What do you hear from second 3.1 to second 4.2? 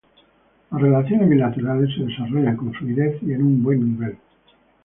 y en un buen nivel.